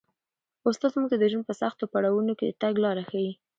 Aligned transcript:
استاد 0.69 0.91
موږ 0.99 1.07
ته 1.11 1.17
د 1.19 1.23
ژوند 1.31 1.47
په 1.47 1.53
سختو 1.61 1.89
پړاوونو 1.93 2.33
کي 2.39 2.45
د 2.47 2.51
تګ 2.61 2.73
لاره 2.83 3.03
ښيي. 3.09 3.31